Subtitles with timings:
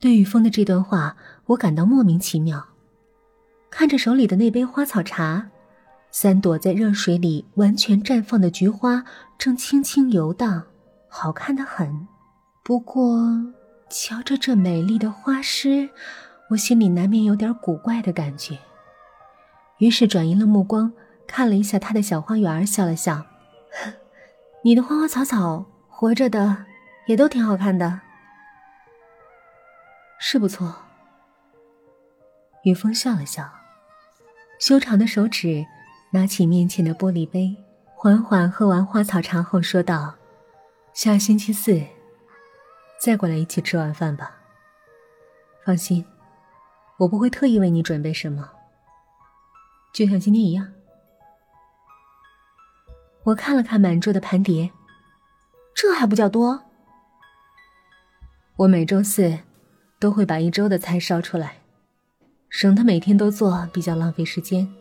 [0.00, 2.64] 对雨峰的这段话，我感到莫名其妙。
[3.68, 5.48] 看着手里的那杯花草茶，
[6.12, 9.02] 三朵在热水里完全绽放的菊花
[9.36, 10.62] 正轻轻游荡，
[11.08, 12.06] 好看的很。
[12.62, 13.26] 不过，
[13.90, 15.90] 瞧着这美丽的花诗，
[16.50, 18.56] 我心里难免有点古怪的感觉。
[19.78, 20.92] 于是转移了目光，
[21.26, 23.26] 看了一下他的小花园，笑了笑
[24.62, 26.66] ：“你的花花草草，活着的
[27.08, 28.02] 也都挺好看的。”
[30.18, 30.74] 是不错。
[32.64, 33.48] 雨峰笑了笑，
[34.58, 35.64] 修长的手指
[36.10, 37.56] 拿起面前的玻璃杯，
[37.94, 40.16] 缓缓喝完花草茶后说道
[40.92, 41.80] ：“下星期四
[43.00, 44.36] 再过来一起吃晚饭吧。
[45.64, 46.04] 放心，
[46.98, 48.50] 我不会特意为你准备什么，
[49.92, 50.72] 就像今天一样。”
[53.24, 54.70] 我看了看满桌的盘碟，
[55.74, 56.64] 这还不叫多？
[58.56, 59.38] 我每周四。
[59.98, 61.58] 都会把一周的菜烧出来，
[62.48, 64.72] 省得每天都做，比较浪费时间。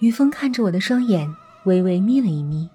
[0.00, 1.34] 于峰看着我的双眼，
[1.64, 2.70] 微微眯了一眯。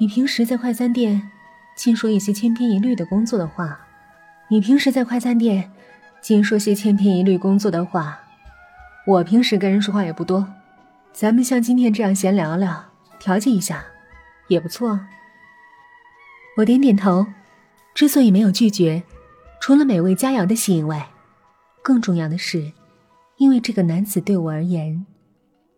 [0.00, 1.30] 你平时在快餐店，
[1.76, 3.80] 净说一些千篇一律的工作的话。
[4.50, 5.70] 你平时在快餐店，
[6.22, 8.18] 净说些千篇一律工作的话。
[9.06, 10.48] 我平时跟人说话也不多，
[11.12, 12.86] 咱们像今天这样闲聊聊，
[13.18, 13.84] 调剂一下，
[14.46, 15.00] 也不错。
[16.56, 17.26] 我点点头。
[17.98, 19.02] 之所以没有拒绝，
[19.60, 21.10] 除了美味佳肴的吸引外，
[21.82, 22.70] 更重要的是，
[23.38, 25.04] 因为这个男子对我而言，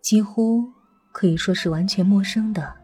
[0.02, 0.70] 几乎
[1.12, 2.74] 可以说是完全陌生的。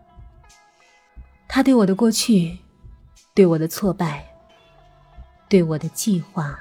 [1.47, 2.57] 他对我的过去，
[3.35, 4.27] 对我的挫败，
[5.51, 6.59] 对我的计划，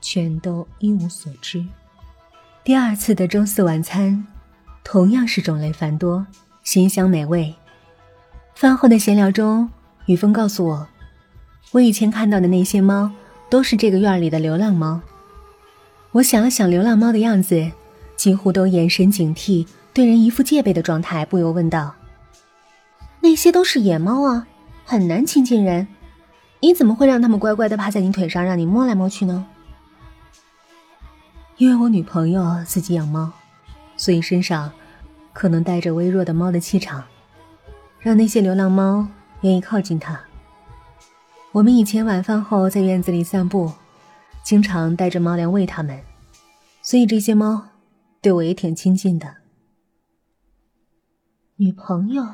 [0.00, 1.64] 全都一无所知。
[2.64, 4.26] 第二次的周四晚餐，
[4.82, 6.26] 同样是种类繁多，
[6.64, 7.54] 鲜香美味。
[8.56, 9.70] 饭后的闲聊中，
[10.06, 10.88] 雨峰告诉我。
[11.76, 13.10] 我以前看到的那些猫，
[13.50, 14.98] 都是这个院里的流浪猫。
[16.12, 17.70] 我想了想流浪猫的样子，
[18.16, 21.94] 几乎都眼神警惕，对人一副戒备的状态，不由问道
[23.20, 24.46] ：“那些都是野猫啊，
[24.86, 25.86] 很难亲近人，
[26.60, 29.44] 你怎么会让它们乖乖的趴在你腿上，让你摸来摸去呢？”
[31.58, 33.30] 因为我女朋友自己养猫，
[33.98, 34.72] 所以身上
[35.34, 37.04] 可能带着微弱的猫的气场，
[38.00, 39.06] 让那些流浪猫
[39.42, 40.18] 愿意靠近它。
[41.56, 43.72] 我们以前晚饭后在院子里散步，
[44.44, 45.98] 经常带着猫粮喂它们，
[46.82, 47.68] 所以这些猫
[48.20, 49.36] 对我也挺亲近的。
[51.56, 52.26] 女朋友，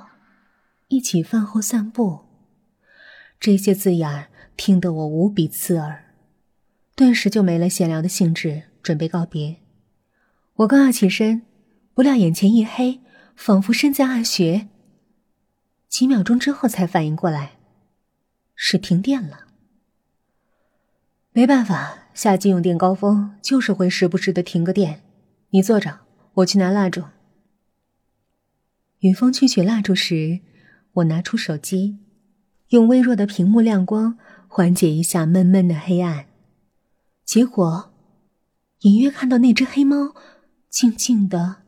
[0.89, 2.23] 一起饭后散步，
[3.39, 6.17] 这些字眼听得我无比刺耳，
[6.97, 9.59] 顿时就没了闲聊的兴致，准备告别。
[10.55, 11.43] 我刚要起身，
[11.95, 13.01] 不料眼前一黑，
[13.37, 14.67] 仿佛身在暗穴。
[15.89, 17.53] 几秒钟之后才反应过来。
[18.65, 19.49] 是停电了，
[21.33, 25.03] 没办法，夏季用电高峰就是会时不时的停个电。
[25.51, 25.99] 你坐着，
[26.35, 27.03] 我去拿蜡烛。
[29.01, 30.39] 雨峰去取蜡烛时，
[30.93, 31.99] 我拿出手机，
[32.69, 36.27] 用微弱的屏幕亮光缓解一下闷闷的黑暗。
[37.25, 37.93] 结果，
[38.83, 40.15] 隐约看到那只黑猫
[40.71, 41.63] 静静的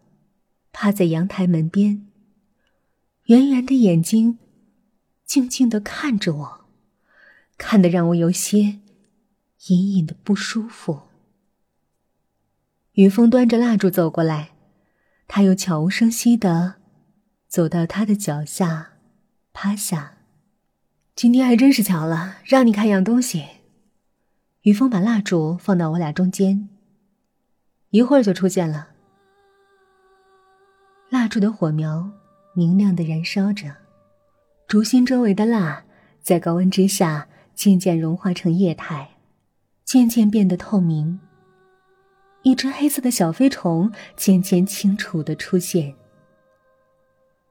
[0.73, 2.07] 趴在阳台门边，
[3.25, 4.39] 圆圆的眼睛
[5.27, 6.64] 静静的看着我。
[7.57, 8.81] 看得让我有些
[9.69, 11.03] 隐隐的不舒服。
[12.93, 14.51] 雨峰端着蜡烛走过来，
[15.27, 16.75] 他又悄无声息的
[17.49, 18.93] 走到他的脚下，
[19.53, 20.19] 趴下。
[21.15, 23.45] 今天还真是巧了，让你看样东西。
[24.63, 26.69] 于峰把蜡烛放到我俩中间，
[27.91, 28.89] 一会儿就出现了。
[31.11, 32.11] 蜡烛的火苗
[32.55, 33.77] 明亮的燃烧着，
[34.67, 35.85] 烛心周围的蜡
[36.21, 37.29] 在高温之下。
[37.55, 39.11] 渐渐融化成液态，
[39.85, 41.21] 渐渐变得透明。
[42.43, 45.95] 一只黑色的小飞虫渐渐清楚的出现。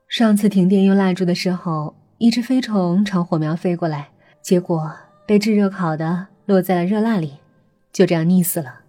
[0.08, 4.12] 上次停电用蜡烛的时候，一只飞虫朝火苗飞过来，
[4.42, 4.94] 结果
[5.25, 7.39] 被炙热烤的落在了热蜡里，
[7.92, 8.81] 就这样溺死了。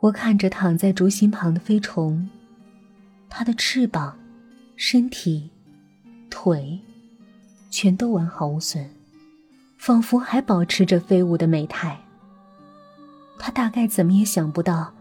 [0.00, 2.28] 我看着躺在烛心旁的飞虫，
[3.28, 4.18] 它的翅膀、
[4.74, 5.50] 身体、
[6.28, 6.80] 腿，
[7.70, 8.90] 全都完好无损。
[9.78, 11.98] 仿佛还保持着飞舞的美态。
[13.38, 14.92] 他大概怎么也想不到，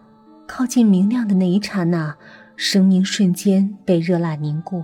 [0.47, 2.15] 靠近明亮的那一刹那，
[2.55, 4.83] 生命瞬间被热蜡凝固。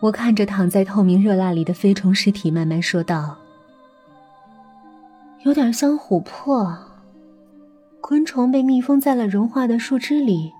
[0.00, 3.36] 我看着躺在透明热蜡里的飞虫尸体，慢慢说道
[5.44, 6.78] ：“有点像琥珀，
[8.02, 10.52] 昆虫被密封在了融化的树枝里，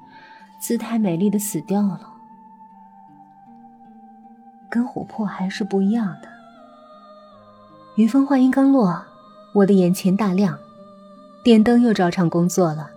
[0.58, 2.14] 姿态美丽的死掉了，
[4.70, 6.28] 跟琥珀还是不一样的。”
[7.96, 9.04] 于峰话音刚落，
[9.52, 10.58] 我的眼前大亮，
[11.42, 12.90] 电灯又照常工作了。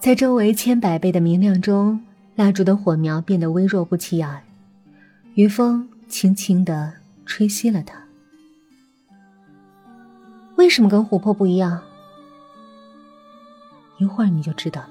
[0.00, 2.04] 在周围千百倍的明亮中，
[2.34, 4.42] 蜡烛的火苗变得微弱不起眼。
[5.34, 6.92] 于峰轻轻地
[7.24, 7.94] 吹熄了它。
[10.56, 11.80] 为什么跟琥珀不一样？
[13.98, 14.90] 一会儿你就知道了。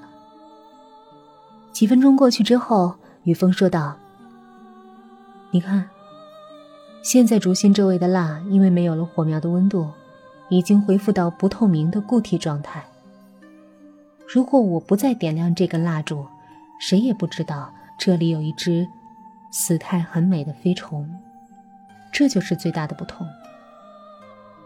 [1.72, 2.94] 几分钟过去之后，
[3.24, 3.96] 雨峰说道
[5.52, 5.88] ：“你看，
[7.02, 9.90] 现在烛心周围的蜡，因为没有了火苗的温度，
[10.48, 12.84] 已经恢复到不透明的固体状态。
[14.26, 16.24] 如果我不再点亮这根蜡烛，
[16.78, 18.86] 谁也不知道这里有一只
[19.50, 21.08] 死态很美的飞虫。
[22.12, 23.26] 这就是最大的不同。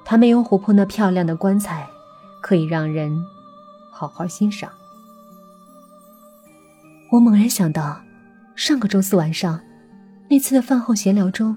[0.05, 1.87] 它没有琥珀那漂亮的棺材，
[2.43, 3.25] 可以让人
[3.91, 4.71] 好好欣赏。”
[7.11, 8.01] 我猛然想到，
[8.55, 9.59] 上个周四晚上，
[10.29, 11.57] 那次的饭后闲聊中，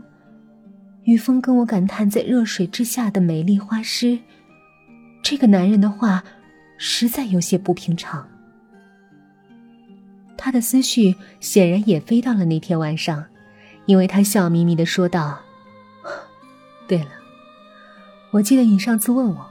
[1.10, 4.20] 雨峰跟我感叹在热水之下的美丽花诗。
[5.24, 6.24] 这个男人的话，
[6.78, 8.30] 实在有些不平常。
[10.38, 13.26] 他的思绪显然也飞到了那天晚上，
[13.88, 15.40] 因为他笑眯眯的说道
[16.88, 17.10] ：“对了，
[18.30, 19.50] 我记得你上次问我，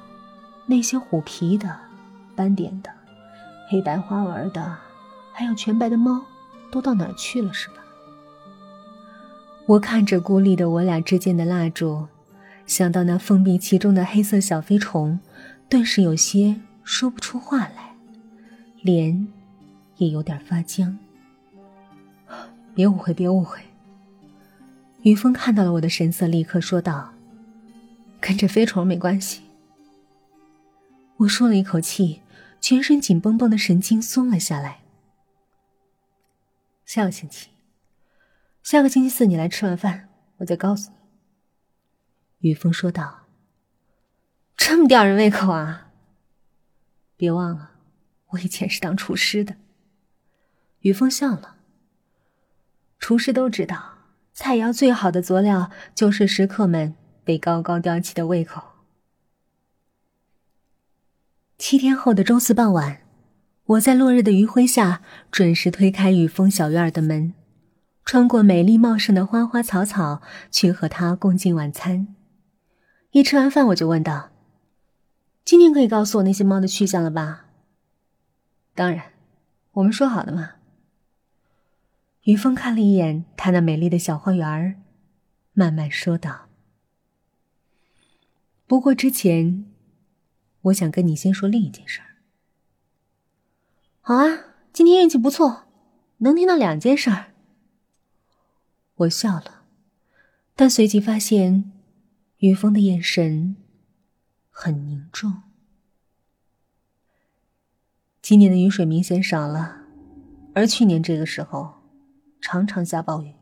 [0.67, 1.77] 那些虎皮的、
[2.37, 2.91] 斑点的、
[3.69, 4.79] 黑白花纹的。”
[5.35, 6.25] 还有全白的猫，
[6.71, 7.53] 都到哪儿去了？
[7.53, 7.75] 是吧？
[9.69, 12.09] 我看着孤立的我俩之间的蜡烛，
[12.65, 15.21] 想到那封闭其中的黑色小飞虫，
[15.69, 17.95] 顿时有些说不出话来，
[18.81, 19.29] 脸
[19.99, 20.99] 也有点发僵。
[22.75, 23.61] 别误会，别误会。
[25.03, 27.13] 于峰看到了我的神色，立刻说道
[28.21, 29.43] ：“跟这飞虫没关系。”
[31.19, 32.23] 我舒了一口气，
[32.59, 34.79] 全身紧绷绷的神经松了下来。
[36.87, 37.49] 下个星期，
[38.71, 40.97] 下个星期四你来吃完饭，我再告诉你。”
[42.51, 43.21] 雨峰说道。
[44.59, 45.91] “这么吊人胃口啊！
[47.17, 47.71] 别忘了，
[48.33, 49.57] 我以前是当厨师的。”
[50.81, 51.57] 雨峰笑了。
[52.99, 53.95] 厨师都知道，
[54.35, 56.95] 菜肴最好的佐料就是食客们
[57.25, 58.63] 被高高吊起的胃口。
[61.57, 63.01] 七天后的周四傍晚。
[63.65, 65.01] 我在落日的余晖下
[65.31, 67.33] 准时推开雨峰小院的门，
[68.09, 72.17] 穿过美丽茂盛的花花草草，去和他共进晚餐。
[73.11, 74.31] 一吃完饭，我就问道
[75.45, 77.49] ：“今天可以告诉我那些猫的去向了吧
[78.75, 79.13] ？”“当然，
[79.73, 80.53] 我们说好的嘛。”
[82.25, 84.83] 于峰看了一眼他那美丽的小花园
[85.53, 86.47] 慢慢说道
[88.67, 89.67] ：“不过之前，
[90.63, 92.01] 我想跟你先说另一件事。”
[94.01, 95.65] 好啊，今天运气不错，
[96.17, 97.35] 能听到两件事儿。
[98.99, 99.63] 我笑了，
[100.57, 101.71] 但随即发现，
[102.39, 103.55] 于峰的眼神
[104.51, 105.43] 很凝重。
[108.21, 109.83] 今年的雨水明显少了，
[110.53, 111.75] 而去年这个时候
[112.41, 113.35] 常常下暴雨。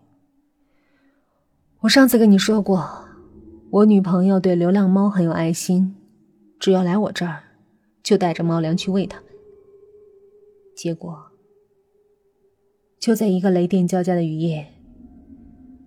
[1.80, 3.08] 我上次跟你说过，
[3.70, 5.96] 我女朋友对流浪猫很有爱心，
[6.60, 7.44] 只要来我这儿，
[8.02, 9.22] 就带着猫粮去喂它。
[10.76, 11.32] 结果，
[12.98, 14.74] 就在一个雷电交加的雨夜，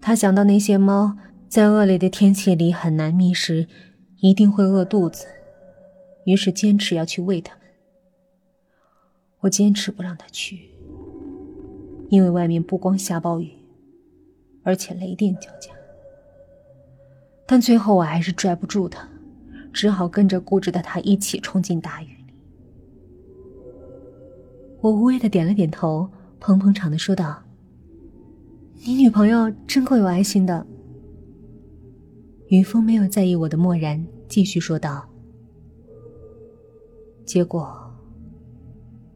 [0.02, 1.18] 他想到那些猫
[1.48, 3.68] 在恶劣的天气里很难觅食，
[4.22, 5.26] 一定会饿肚子，
[6.26, 7.66] 于是坚持要去喂它们。
[9.42, 10.70] 我坚持不让他去，
[12.10, 13.52] 因为外面不光下暴雨，
[14.64, 15.72] 而且雷电交加。
[17.46, 19.08] 但最后我还是拽不住他，
[19.74, 22.34] 只好跟着固执的他一起冲进大雨里。
[24.82, 26.10] 我无谓的点了点头，
[26.40, 27.42] 捧捧场的说道
[28.86, 30.66] ：“你女朋友真够有爱心的。”
[32.50, 35.08] 于峰没有在意我的漠然，继续说道
[37.24, 37.94] ：“结果，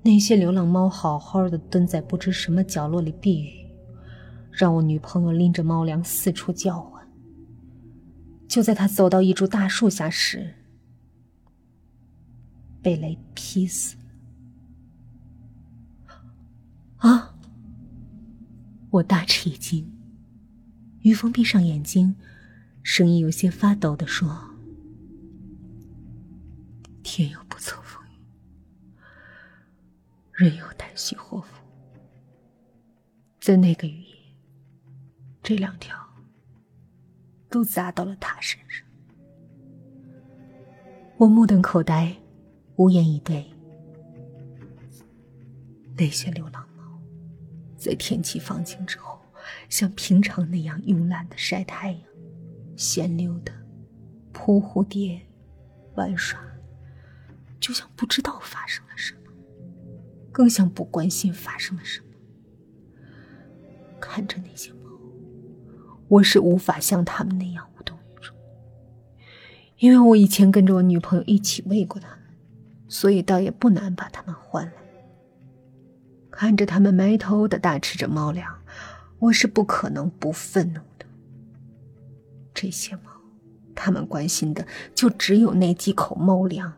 [0.03, 3.65] 那些流浪猫好好的蹲在不知什么角落里避雨，
[4.51, 7.07] 让我女朋友拎着猫粮四处叫唤。
[8.47, 10.53] 就在她走到一株大树下时，
[12.83, 13.95] 被雷劈死。”
[16.97, 17.32] 啊！
[18.93, 19.91] 我大吃一惊。
[21.01, 22.15] 于峰闭上眼睛，
[22.83, 24.51] 声音有些发抖的说
[27.01, 27.99] ：“天有不测风
[30.37, 31.63] 云，人有旦夕祸福。
[33.41, 34.15] 在那个雨夜，
[35.41, 35.97] 这两条
[37.49, 38.85] 都砸到了他身上。”
[41.17, 42.15] 我目瞪口呆，
[42.75, 43.43] 无言以对。
[45.97, 46.63] 那些流浪。
[47.83, 49.19] 在天气放晴之后，
[49.69, 52.01] 像平常那样慵懒的晒太阳，
[52.75, 53.51] 闲溜的
[54.31, 55.21] 扑蝴蝶、
[55.95, 56.39] 玩耍，
[57.59, 59.31] 就像不知道发生了什么，
[60.31, 62.07] 更像不关心发生了什么。
[63.99, 64.89] 看着那些猫，
[66.07, 68.35] 我是无法像他们那样无动于衷，
[69.77, 72.19] 因为我以前跟着我女朋友一起喂过它们，
[72.87, 74.82] 所以倒也不难把它们换来。
[76.35, 78.59] 看着他们埋头的大吃着猫粮，
[79.19, 81.05] 我是不可能不愤怒的。
[82.55, 83.11] 这些猫，
[83.75, 86.73] 他们关心的就只有那几口猫粮。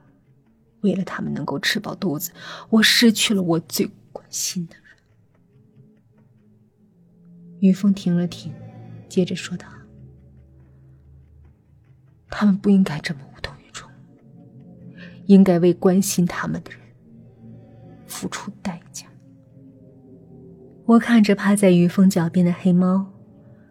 [0.82, 2.32] 为了他们能够吃饱肚子，
[2.70, 4.84] 我失去了我最关心的人。
[7.62, 8.54] 于峰停了停，
[9.10, 9.66] 接着说道
[12.30, 13.90] ：“他们不应该这么无动于衷，
[15.26, 16.80] 应该为关心他们的人
[18.06, 18.82] 付出代价。”
[20.86, 23.08] 我看着趴在于峰脚边的黑猫，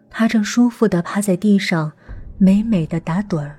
[0.09, 1.93] 它正舒服的趴在地上，
[2.37, 3.57] 美美的打盹儿。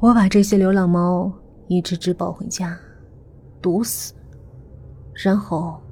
[0.00, 1.32] 我把这些流浪猫
[1.66, 2.78] 一只只抱回家，
[3.62, 4.12] 毒死，
[5.14, 5.82] 然后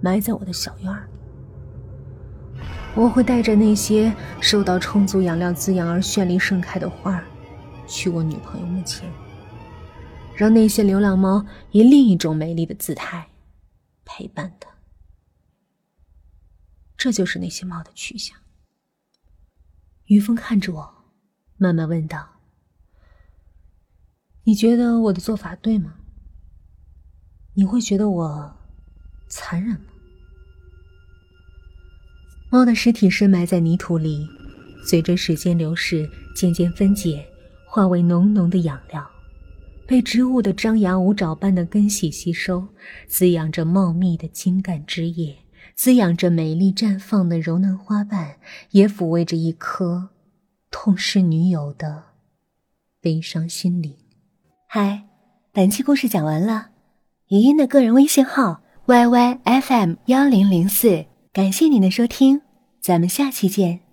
[0.00, 2.60] 埋在我的小院里。
[2.94, 7.24] 我会带着那些受到充足养料滋养而绚丽盛开的花儿，
[7.88, 9.10] 去我女朋友墓前，
[10.36, 13.26] 让那些流浪猫以另一种美丽的姿态。
[14.10, 14.67] 陪伴的，
[16.98, 18.36] 这就是那些猫的去向。
[20.06, 20.94] 于峰看着我，
[21.56, 22.40] 慢慢问道
[24.44, 25.94] ：“你觉得我的做法对吗？
[27.54, 28.56] 你会觉得我
[29.28, 29.86] 残忍吗？”
[32.50, 34.26] 猫的尸体深埋在泥土里，
[34.84, 37.28] 随着时间流逝，渐渐分解，
[37.66, 39.08] 化为浓浓的养料。
[39.86, 42.66] 被植物的张牙舞爪般的根系吸收，
[43.06, 45.38] 滋养着茂密的茎干枝叶，
[45.78, 48.34] 滋养着美丽绽放的柔嫩花瓣，
[48.72, 50.08] 也抚慰着一颗
[50.72, 52.02] 痛失女友的
[53.00, 53.94] 悲伤心灵。
[54.66, 55.04] 嗨，
[55.52, 56.70] 本期故事讲完了，
[57.28, 62.42] 语音的个人微信号 yy fm 幺零零四，感谢您的收听，
[62.80, 63.87] 咱们下期见。